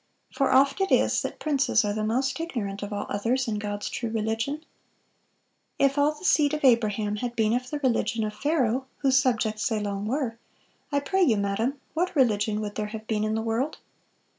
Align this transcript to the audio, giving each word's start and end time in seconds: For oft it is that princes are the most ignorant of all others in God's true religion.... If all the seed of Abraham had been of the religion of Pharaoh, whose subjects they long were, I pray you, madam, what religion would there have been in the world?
For 0.33 0.51
oft 0.51 0.81
it 0.81 0.91
is 0.91 1.21
that 1.21 1.39
princes 1.39 1.85
are 1.85 1.93
the 1.93 2.03
most 2.03 2.39
ignorant 2.39 2.81
of 2.81 2.91
all 2.91 3.05
others 3.07 3.47
in 3.47 3.59
God's 3.59 3.87
true 3.87 4.09
religion.... 4.09 4.65
If 5.77 5.95
all 5.95 6.11
the 6.13 6.25
seed 6.25 6.55
of 6.55 6.63
Abraham 6.63 7.17
had 7.17 7.35
been 7.35 7.53
of 7.53 7.69
the 7.69 7.77
religion 7.77 8.23
of 8.23 8.33
Pharaoh, 8.33 8.87
whose 9.01 9.19
subjects 9.19 9.69
they 9.69 9.79
long 9.79 10.07
were, 10.07 10.39
I 10.91 11.01
pray 11.01 11.21
you, 11.21 11.37
madam, 11.37 11.79
what 11.93 12.15
religion 12.15 12.61
would 12.61 12.73
there 12.73 12.87
have 12.87 13.05
been 13.05 13.23
in 13.23 13.35
the 13.35 13.43
world? 13.43 13.77